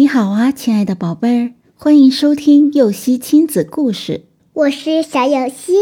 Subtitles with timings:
[0.00, 4.24] 你好啊，亲爱的宝贝儿，欢迎收听幼熙亲子故事。
[4.54, 5.74] 我是小幼熙，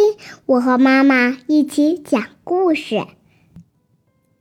[0.45, 3.07] 我和妈妈一起讲故事。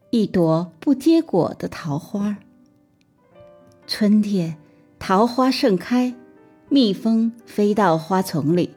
[0.09, 2.37] 一朵不结果的桃花。
[3.85, 4.57] 春天，
[4.97, 6.15] 桃花盛开，
[6.69, 8.71] 蜜蜂飞到花丛里，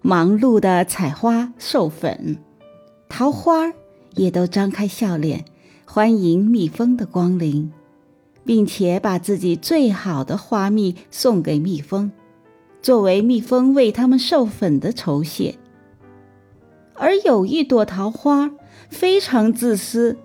[0.00, 2.38] 忙碌的采花授粉，
[3.10, 3.74] 桃花
[4.14, 5.44] 也都张开笑脸，
[5.84, 7.70] 欢迎蜜蜂的光临。
[8.46, 12.12] 并且把自己最好的花蜜送给蜜蜂，
[12.80, 15.56] 作为蜜蜂为它们授粉的酬谢。
[16.94, 18.50] 而有一朵桃花
[18.88, 20.16] 非常自私，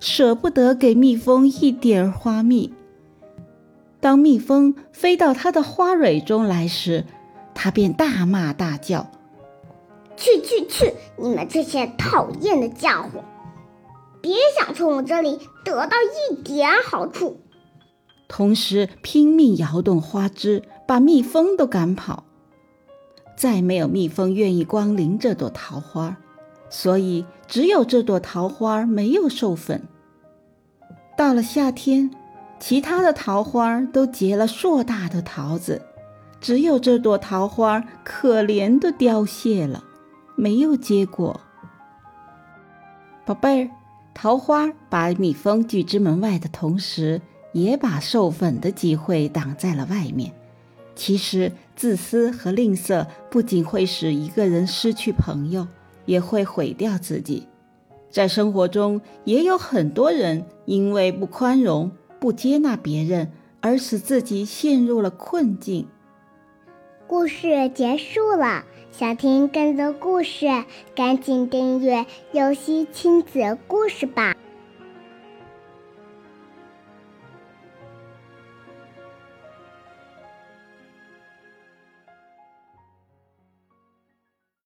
[0.00, 2.72] 舍不得给蜜蜂一点花蜜。
[4.00, 7.04] 当蜜蜂飞到它的花蕊中来时，
[7.54, 9.10] 它便大骂大叫
[10.16, 10.94] ：“去去去！
[11.16, 13.24] 你们这些讨厌的家伙，
[14.20, 15.96] 别想从我这里得到
[16.30, 17.40] 一点好处！”
[18.36, 22.24] 同时拼命摇动花枝，把蜜蜂都赶跑。
[23.34, 26.18] 再没有蜜蜂愿意光临这朵桃花，
[26.68, 29.82] 所以只有这朵桃花没有授粉。
[31.16, 32.10] 到了夏天，
[32.60, 35.80] 其他的桃花都结了硕大的桃子，
[36.38, 39.82] 只有这朵桃花可怜的凋谢了，
[40.34, 41.40] 没有结果。
[43.24, 43.70] 宝贝儿，
[44.12, 47.22] 桃花把蜜蜂拒之门外的同时。
[47.56, 50.30] 也把授粉的机会挡在了外面。
[50.94, 55.66] 其实，自私和吝啬不仅会使一个人失去朋友，
[56.04, 57.48] 也会毁掉自己。
[58.10, 61.90] 在生活中，也有很多人因为不宽容、
[62.20, 63.32] 不接纳别人，
[63.62, 65.88] 而使自己陷入了困境。
[67.06, 70.46] 故事结束了，想听更多故事，
[70.94, 74.36] 赶紧订阅“游戏亲子故事”吧。